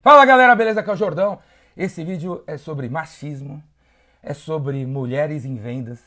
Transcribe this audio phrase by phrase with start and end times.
[0.00, 0.78] Fala galera, beleza?
[0.78, 1.40] Aqui é o Jordão.
[1.76, 3.60] Esse vídeo é sobre machismo,
[4.22, 5.98] é sobre mulheres em vendas,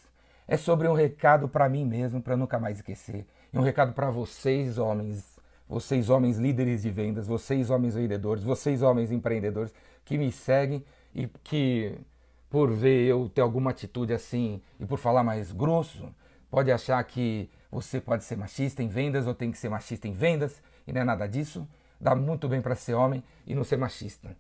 [0.47, 4.09] é sobre um recado para mim mesmo, para nunca mais esquecer, e um recado para
[4.09, 9.73] vocês homens, vocês homens líderes de vendas, vocês homens vendedores, vocês homens empreendedores
[10.05, 11.99] que me seguem e que
[12.49, 16.15] por ver eu ter alguma atitude assim e por falar mais grosso,
[16.49, 20.13] pode achar que você pode ser machista em vendas ou tem que ser machista em
[20.13, 21.67] vendas e não é nada disso
[22.01, 24.35] dá muito bem para ser homem e não ser machista.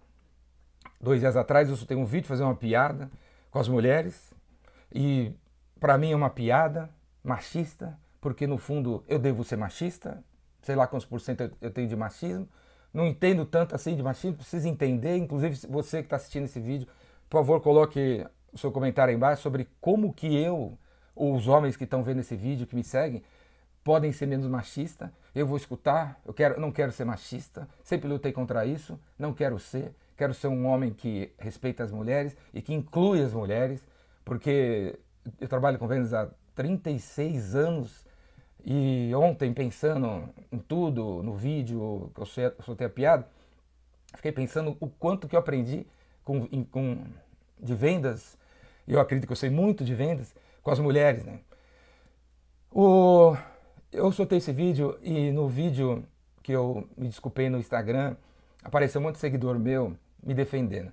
[0.99, 3.09] Dois dias atrás eu soltei um vídeo fazendo uma piada
[3.51, 4.33] com as mulheres
[4.93, 5.31] e
[5.79, 6.89] para mim é uma piada
[7.23, 10.23] machista, porque no fundo eu devo ser machista,
[10.63, 12.49] sei lá quantos por cento eu tenho de machismo,
[12.93, 16.87] não entendo tanto assim de machismo, precisa entender, inclusive você que está assistindo esse vídeo,
[17.29, 20.77] por favor coloque o seu comentário aí embaixo sobre como que eu,
[21.15, 23.23] ou os homens que estão vendo esse vídeo, que me seguem,
[23.83, 25.09] podem ser menos machistas.
[25.33, 29.57] Eu vou escutar, eu quero, não quero ser machista, sempre lutei contra isso, não quero
[29.59, 29.93] ser.
[30.17, 33.83] Quero ser um homem que respeita as mulheres e que inclui as mulheres,
[34.23, 34.99] porque
[35.39, 38.05] eu trabalho com vendas há 36 anos
[38.63, 42.25] e ontem, pensando em tudo, no vídeo eu
[42.63, 43.27] soltei a piada,
[44.13, 45.87] fiquei pensando o quanto que eu aprendi
[46.23, 47.03] com, com,
[47.59, 48.37] de vendas,
[48.87, 51.25] e eu acredito que eu sei muito de vendas, com as mulheres.
[51.25, 51.39] Né?
[52.71, 53.35] O,
[53.91, 56.03] eu soltei esse vídeo e no vídeo
[56.41, 58.15] que eu me desculpei no Instagram,
[58.63, 60.91] apareceu um monte de seguidor meu me defendendo.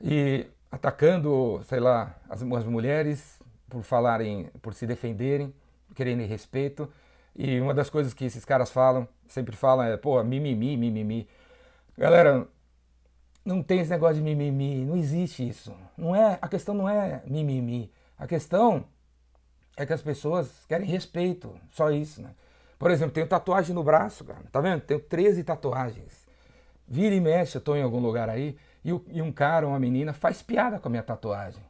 [0.00, 5.54] E atacando, sei lá, as, as mulheres por falarem, por se defenderem,
[5.94, 6.90] querendo respeito.
[7.34, 11.28] E uma das coisas que esses caras falam, sempre falam é, pô, mimimi, mimimi.
[11.96, 12.46] Galera,
[13.44, 15.74] não tem esse negócio de mimimi, não existe isso.
[15.96, 17.90] Não é, a questão não é mimimi.
[18.18, 18.84] A questão
[19.76, 22.30] é que as pessoas querem respeito, só isso, né?
[22.78, 24.80] Por exemplo, tenho tatuagem no braço, cara, tá vendo?
[24.80, 26.26] Tenho 13 tatuagens.
[26.88, 30.12] Vira e mexe, eu tô em algum lugar aí, e, e um cara, uma menina,
[30.12, 31.62] faz piada com a minha tatuagem.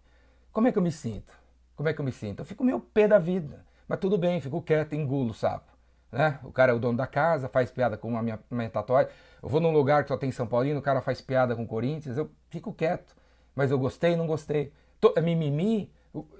[0.52, 1.32] Como é que eu me sinto?
[1.74, 2.40] Como é que eu me sinto?
[2.40, 3.64] Eu fico meio pé da vida.
[3.88, 5.70] Mas tudo bem, fico quieto, engulo o sapo.
[6.10, 6.38] Né?
[6.42, 9.12] O cara é o dono da casa, faz piada com a minha, minha tatuagem.
[9.42, 12.16] Eu vou num lugar que só tem São Paulino, o cara faz piada com Corinthians,
[12.16, 13.14] eu fico quieto.
[13.54, 14.72] Mas eu gostei, não gostei.
[15.00, 15.90] Tô, é mimimi,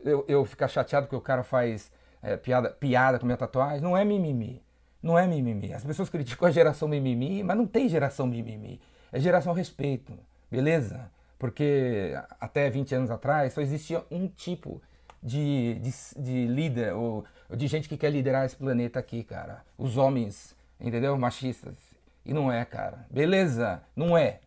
[0.04, 1.90] eu, eu ficar chateado que o cara faz
[2.22, 4.62] é, piada, piada com minha tatuagem, não é mimimi.
[5.02, 5.72] Não é mimimi.
[5.72, 8.80] As pessoas criticam a geração mimimi, mas não tem geração mimimi.
[9.12, 10.12] É geração respeito,
[10.50, 11.10] beleza?
[11.38, 14.82] Porque até 20 anos atrás só existia um tipo
[15.22, 19.62] de, de, de líder, ou, de gente que quer liderar esse planeta aqui, cara.
[19.76, 21.16] Os homens, entendeu?
[21.16, 21.76] Machistas.
[22.24, 23.06] E não é, cara.
[23.10, 23.82] Beleza?
[23.94, 24.40] Não é.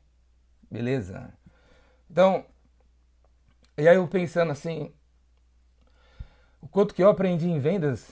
[0.70, 1.34] Beleza?
[2.10, 2.44] Então,
[3.78, 4.92] e aí eu pensando assim,
[6.62, 8.12] o quanto que eu aprendi em vendas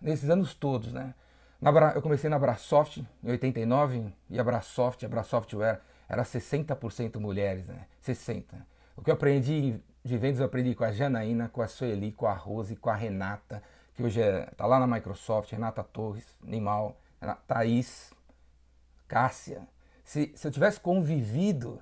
[0.00, 1.14] nesses anos todos, né?
[1.60, 7.66] Na, eu comecei na Brasoft em 89 e a Brasoft, a Brasoftware era 60% mulheres,
[7.68, 7.86] né?
[8.00, 8.66] 60.
[8.96, 12.26] O que eu aprendi de vendas eu aprendi com a Janaína, com a Sueli, com
[12.26, 13.62] a Rose, com a Renata,
[13.94, 16.96] que hoje é, tá lá na Microsoft, Renata Torres, Nimal,
[17.48, 18.12] Thaís,
[19.08, 19.66] Cássia.
[20.04, 21.80] Se, se eu tivesse convivido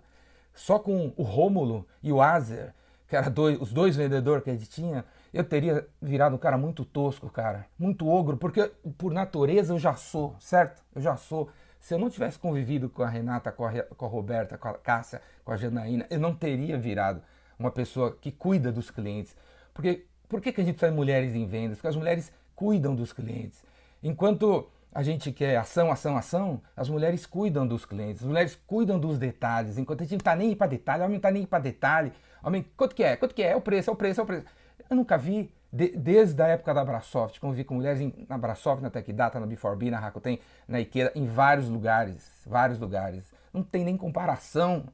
[0.55, 2.73] só com o Rômulo e o Azer,
[3.07, 6.85] que eram os dois vendedores que a gente tinha, eu teria virado um cara muito
[6.85, 10.83] tosco, cara, muito ogro, porque por natureza eu já sou, certo?
[10.95, 11.51] Eu já sou.
[11.81, 14.75] Se eu não tivesse convivido com a Renata, com a, com a Roberta, com a
[14.75, 17.21] Cássia, com a Janaína, eu não teria virado
[17.59, 19.37] uma pessoa que cuida dos clientes.
[19.75, 21.79] Porque por que, que a gente precisa de mulheres em vendas?
[21.79, 23.63] Porque as mulheres cuidam dos clientes.
[24.03, 28.99] Enquanto a gente quer ação, ação, ação, as mulheres cuidam dos clientes, as mulheres cuidam
[28.99, 29.77] dos detalhes.
[29.77, 32.13] Enquanto a gente não está nem para detalhe, o homem não está nem para detalhe.
[32.43, 33.17] Homem, quanto que é?
[33.17, 33.51] Quanto que é?
[33.51, 34.47] É o preço, é o preço, é o preço.
[34.95, 38.81] Eu nunca vi, de, desde a época da Abrasoft, convivi com mulheres em, na Abrasoft,
[38.81, 40.39] na TechData, na B4B, na Rakuten,
[40.69, 43.25] na Ikea, em vários lugares, vários lugares.
[43.53, 44.85] Não tem nem comparação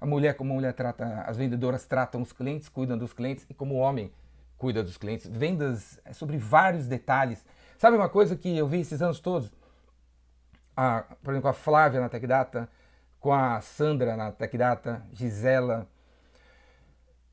[0.00, 3.52] a mulher como a mulher trata, as vendedoras tratam os clientes, cuidam dos clientes e
[3.52, 4.10] como o homem
[4.56, 5.26] cuida dos clientes.
[5.26, 7.44] Vendas é sobre vários detalhes.
[7.76, 9.52] Sabe uma coisa que eu vi esses anos todos?
[10.74, 12.66] A, por exemplo, a Flávia na TechData,
[13.20, 15.86] com a Sandra na TechData, Gisela,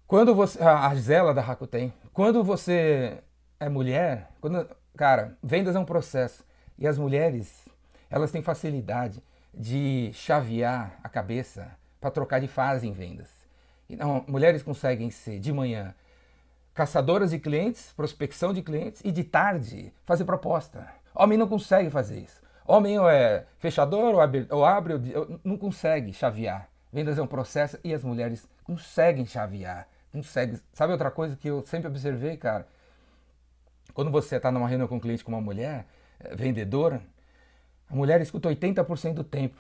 [0.08, 0.58] quando você.
[0.64, 1.94] A Gisela da Rakuten.
[2.18, 3.20] Quando você
[3.60, 4.68] é mulher, quando,
[4.98, 6.44] cara, vendas é um processo.
[6.76, 7.70] E as mulheres,
[8.10, 9.22] elas têm facilidade
[9.54, 11.70] de chavear a cabeça
[12.02, 13.30] para trocar de fase em vendas.
[13.88, 15.94] Então, mulheres conseguem ser de manhã
[16.74, 20.88] caçadoras de clientes, prospecção de clientes e de tarde fazer proposta.
[21.14, 22.42] Homem não consegue fazer isso.
[22.66, 26.68] Homem ou é fechador ou abre, ou abre ou não consegue chavear.
[26.92, 30.60] Vendas é um processo e as mulheres conseguem chavear consegue.
[30.74, 32.68] Sabe outra coisa que eu sempre observei, cara?
[33.94, 35.88] Quando você está numa reunião com um cliente com uma mulher,
[36.20, 37.02] é, vendedora,
[37.90, 39.58] a mulher escuta 80% do tempo.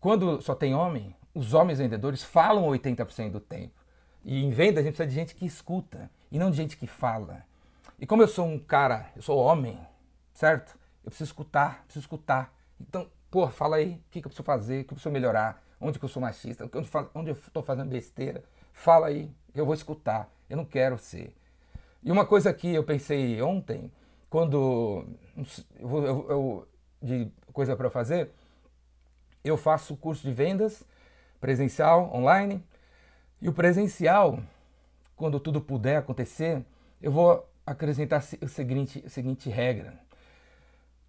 [0.00, 3.74] Quando só tem homem, os homens vendedores falam 80% do tempo.
[4.24, 6.86] E em venda a gente precisa de gente que escuta e não de gente que
[6.86, 7.42] fala.
[7.98, 9.78] E como eu sou um cara, eu sou homem,
[10.32, 10.78] certo?
[11.04, 12.52] Eu preciso escutar, preciso escutar.
[12.80, 15.62] Então, pô, fala aí, o que, que eu preciso fazer, o que eu preciso melhorar,
[15.80, 16.68] onde que eu sou machista,
[17.14, 18.42] onde eu estou fazendo besteira.
[18.72, 21.34] Fala aí, eu vou escutar, eu não quero ser.
[22.02, 23.90] E uma coisa que eu pensei ontem,
[24.28, 25.04] quando
[25.78, 26.68] eu, eu, eu
[27.02, 28.30] de coisa para fazer,
[29.42, 30.84] eu faço curso de vendas
[31.40, 32.62] presencial, online,
[33.40, 34.38] e o presencial,
[35.16, 36.62] quando tudo puder acontecer,
[37.00, 39.98] eu vou acrescentar a seguinte, a seguinte regra.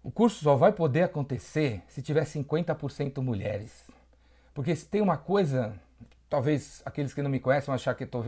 [0.02, 3.90] O curso só vai poder acontecer se tiver 50% mulheres.
[4.54, 5.74] Porque se tem uma coisa,
[6.32, 8.22] talvez aqueles que não me conhecem vão achar que eu tô,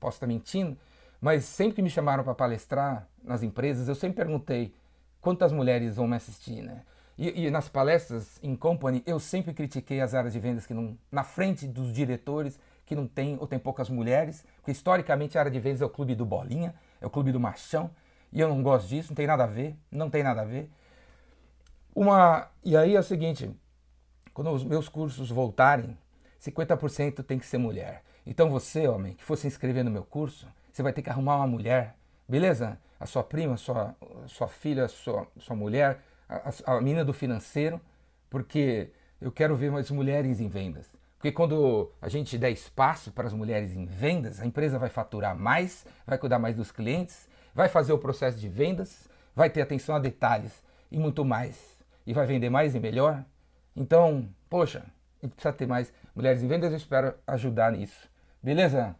[0.00, 0.76] posso estar mentindo,
[1.20, 4.74] mas sempre que me chamaram para palestrar nas empresas, eu sempre perguntei
[5.20, 6.82] quantas mulheres vão me assistir, né?
[7.16, 10.98] E, e, nas palestras em company, eu sempre critiquei as áreas de vendas que não,
[11.12, 15.50] na frente dos diretores, que não tem ou tem poucas mulheres, porque historicamente a área
[15.50, 17.88] de vendas é o clube do bolinha, é o clube do machão,
[18.32, 20.68] e eu não gosto disso, não tem nada a ver, não tem nada a ver.
[21.94, 23.48] Uma, e aí é o seguinte,
[24.34, 25.96] quando os meus cursos voltarem,
[26.40, 28.02] 50% tem que ser mulher.
[28.26, 31.36] Então você, homem, que for se inscrever no meu curso, você vai ter que arrumar
[31.36, 31.96] uma mulher,
[32.28, 32.78] beleza?
[33.00, 33.96] A sua prima, sua,
[34.26, 37.80] sua filha, sua, sua mulher, a, a menina do financeiro,
[38.28, 38.90] porque
[39.20, 40.90] eu quero ver mais mulheres em vendas.
[41.16, 45.36] Porque quando a gente der espaço para as mulheres em vendas, a empresa vai faturar
[45.36, 49.96] mais, vai cuidar mais dos clientes, vai fazer o processo de vendas, vai ter atenção
[49.96, 50.62] a detalhes
[50.92, 51.82] e muito mais.
[52.06, 53.24] E vai vender mais e melhor.
[53.74, 54.84] Então, poxa,
[55.26, 58.08] gente precisa ter mais mulheres em vendas, eu espero ajudar nisso.
[58.42, 58.94] Beleza?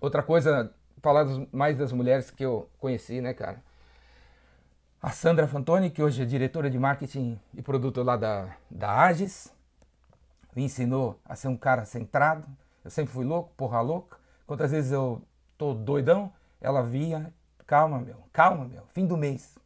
[0.00, 0.72] Outra coisa,
[1.02, 3.62] falar mais das mulheres que eu conheci, né, cara?
[5.02, 9.50] a Sandra Fantoni, que hoje é diretora de marketing e produto lá da, da Agis,
[10.54, 12.46] me ensinou a ser um cara centrado.
[12.84, 14.18] Eu sempre fui louco, porra louca.
[14.46, 15.22] Quantas vezes eu
[15.56, 16.30] tô doidão,
[16.60, 17.32] ela via,
[17.66, 19.56] calma, meu, calma, meu, fim do mês.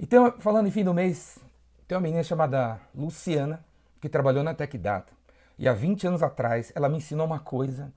[0.00, 1.38] E tem, falando em fim do mês,
[1.86, 3.64] tem uma menina chamada Luciana,
[4.04, 5.14] que trabalhou na Tech Data.
[5.58, 7.90] E há 20 anos atrás, ela me ensinou uma coisa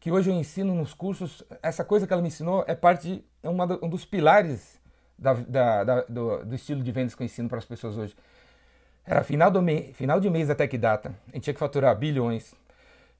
[0.00, 1.44] que hoje eu ensino nos cursos.
[1.62, 4.80] Essa coisa que ela me ensinou é parte, é uma, um dos pilares
[5.16, 8.16] da, da, da, do, do, estilo de vendas que eu ensino para as pessoas hoje.
[9.06, 11.94] Era final, do me, final de mês da Tech Data, a gente tinha que faturar
[11.96, 12.56] bilhões.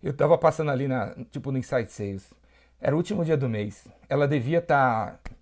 [0.02, 2.28] Eu estava passando ali na, tipo no Insight Sales.
[2.80, 3.86] Era o último dia do mês.
[4.08, 5.32] Ela devia estar tá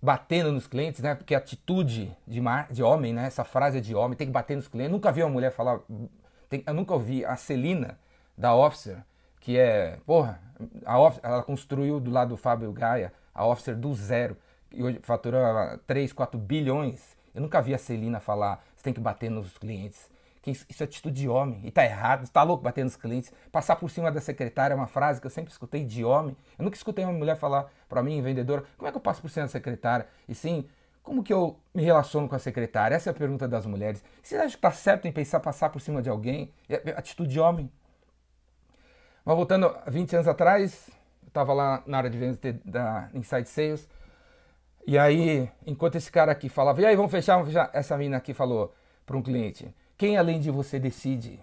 [0.00, 1.16] batendo nos clientes, né?
[1.16, 3.26] Porque atitude de, mar, de homem, né?
[3.26, 4.90] Essa frase é de homem, tem que bater nos clientes.
[4.90, 5.80] Eu nunca vi uma mulher falar.
[6.48, 7.98] Tem, eu nunca ouvi a Celina
[8.36, 9.02] da Officer,
[9.40, 9.98] que é.
[10.06, 10.40] Porra,
[10.84, 14.36] a Officer, ela construiu do lado do Fábio Gaia a Officer do zero
[14.72, 17.16] e hoje fatura 3, 4 bilhões.
[17.34, 20.10] Eu nunca vi a Celina falar, você tem que bater nos clientes.
[20.46, 21.60] Isso é atitude de homem.
[21.64, 23.32] E tá errado, está louco bater nos clientes.
[23.50, 26.36] Passar por cima da secretária é uma frase que eu sempre escutei de homem.
[26.56, 29.28] Eu nunca escutei uma mulher falar para mim, vendedora, como é que eu passo por
[29.28, 30.06] cima da secretária?
[30.28, 30.64] E sim,
[31.06, 32.96] como que eu me relaciono com a secretária?
[32.96, 34.02] Essa é a pergunta das mulheres.
[34.20, 36.52] Você acha que está certo em pensar passar por cima de alguém?
[36.68, 37.70] É, é atitude de homem.
[39.24, 40.90] Mas voltando 20 anos atrás,
[41.22, 43.88] eu estava lá na área de vendas da Inside Sales.
[44.84, 48.16] E aí, enquanto esse cara aqui falava, e aí, vamos fechar, vamos fechar, essa mina
[48.16, 48.74] aqui falou
[49.06, 51.38] para um cliente: quem além de você decide?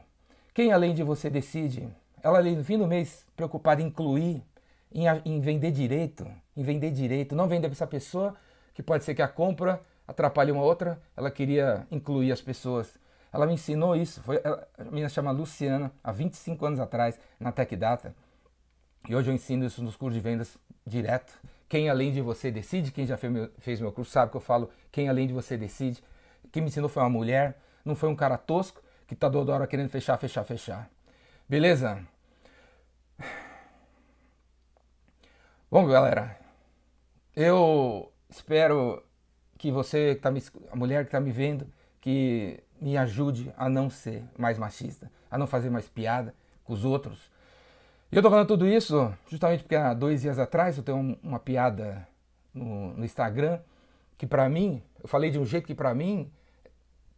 [0.54, 1.88] Quem além de você decide?
[2.22, 4.44] Ela ali no fim do mês preocupada em incluir,
[4.94, 8.36] em, em vender direito, em vender direito, não vender para essa pessoa,
[8.74, 12.98] que pode ser que a compra atrapalhe uma outra, ela queria incluir as pessoas.
[13.32, 17.52] Ela me ensinou isso, foi, ela, a menina chama Luciana, há 25 anos atrás, na
[17.52, 18.16] Tech Data.
[19.08, 21.34] E hoje eu ensino isso nos cursos de vendas direto.
[21.68, 24.42] Quem além de você decide, quem já fez meu, fez meu curso sabe que eu
[24.42, 26.04] falo quem além de você decide.
[26.52, 29.68] Quem me ensinou foi uma mulher, não foi um cara tosco que tá toda hora
[29.68, 30.90] querendo fechar, fechar, fechar.
[31.50, 32.06] Beleza?
[35.70, 36.38] Bom, galera,
[37.36, 39.04] eu espero
[39.58, 41.68] que você, que tá me, a mulher que está me vendo,
[42.02, 46.84] que me ajude a não ser mais machista, a não fazer mais piada com os
[46.84, 47.32] outros,
[48.14, 51.40] e eu tô falando tudo isso justamente porque há dois dias atrás eu tenho uma
[51.40, 52.08] piada
[52.54, 53.60] no, no Instagram
[54.20, 56.32] que para mim, eu falei de um jeito que para mim,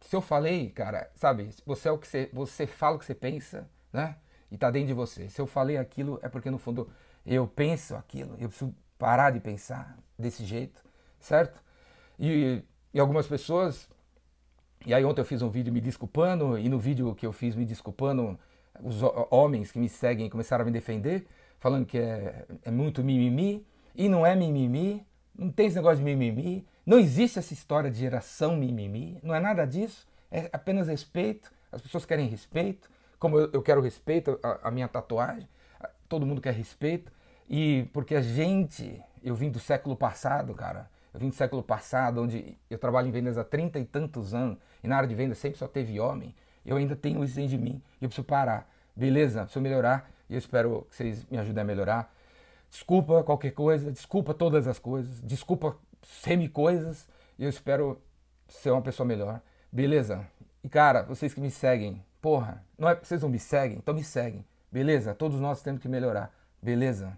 [0.00, 3.14] se eu falei, cara, sabe, você é o que você, você fala o que você
[3.14, 4.16] pensa, né?
[4.50, 5.28] E tá dentro de você.
[5.28, 6.88] Se eu falei aquilo é porque no fundo
[7.26, 10.82] eu penso aquilo, eu preciso parar de pensar desse jeito,
[11.26, 11.60] certo?
[12.18, 12.62] E,
[12.94, 13.88] e algumas pessoas
[14.86, 17.56] e aí ontem eu fiz um vídeo me desculpando, e no vídeo que eu fiz
[17.56, 18.38] me desculpando,
[18.80, 19.02] os
[19.32, 21.26] homens que me seguem começaram a me defender,
[21.58, 23.66] falando que é, é muito mimimi,
[23.96, 25.04] e não é mimimi,
[25.36, 29.40] não tem esse negócio de mimimi, não existe essa história de geração mimimi, não é
[29.40, 34.70] nada disso, é apenas respeito, as pessoas querem respeito, como eu, quero respeito, a, a
[34.70, 35.48] minha tatuagem,
[36.08, 37.10] todo mundo quer respeito.
[37.48, 40.88] E porque a gente, eu vim do século passado, cara.
[41.18, 44.88] Vim do século passado, onde eu trabalho em vendas há trinta e tantos anos, e
[44.88, 46.34] na área de vendas sempre só teve homem.
[46.64, 48.68] Eu ainda tenho isso dentro de mim e eu preciso parar.
[48.94, 49.42] Beleza?
[49.42, 52.12] Preciso melhorar e eu espero que vocês me ajudem a melhorar.
[52.68, 57.08] Desculpa qualquer coisa, desculpa todas as coisas, desculpa semi-coisas
[57.38, 58.00] e eu espero
[58.48, 59.40] ser uma pessoa melhor.
[59.70, 60.26] Beleza?
[60.62, 63.78] E cara, vocês que me seguem, porra, não é, vocês não me seguem?
[63.78, 64.44] Então me seguem.
[64.70, 65.14] Beleza?
[65.14, 66.34] Todos nós temos que melhorar.
[66.60, 67.16] Beleza?